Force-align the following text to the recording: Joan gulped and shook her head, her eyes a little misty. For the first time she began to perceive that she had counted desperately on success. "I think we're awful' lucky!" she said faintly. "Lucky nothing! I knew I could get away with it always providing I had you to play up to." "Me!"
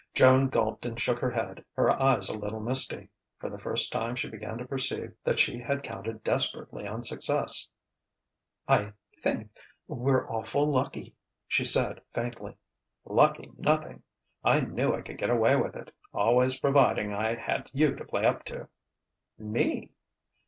Joan 0.15 0.49
gulped 0.49 0.83
and 0.83 0.99
shook 0.99 1.19
her 1.19 1.29
head, 1.29 1.63
her 1.75 1.91
eyes 1.91 2.27
a 2.27 2.35
little 2.35 2.59
misty. 2.59 3.09
For 3.37 3.51
the 3.51 3.59
first 3.59 3.91
time 3.91 4.15
she 4.15 4.27
began 4.31 4.57
to 4.57 4.65
perceive 4.65 5.13
that 5.23 5.37
she 5.37 5.59
had 5.59 5.83
counted 5.83 6.23
desperately 6.23 6.87
on 6.87 7.03
success. 7.03 7.67
"I 8.67 8.93
think 9.21 9.51
we're 9.87 10.27
awful' 10.27 10.73
lucky!" 10.73 11.13
she 11.47 11.63
said 11.63 12.01
faintly. 12.15 12.57
"Lucky 13.05 13.51
nothing! 13.59 14.01
I 14.43 14.61
knew 14.61 14.91
I 14.91 15.01
could 15.03 15.19
get 15.19 15.29
away 15.29 15.55
with 15.55 15.75
it 15.75 15.93
always 16.11 16.57
providing 16.57 17.13
I 17.13 17.35
had 17.35 17.69
you 17.71 17.95
to 17.95 18.03
play 18.03 18.25
up 18.25 18.43
to." 18.45 18.69
"Me!" 19.37 19.91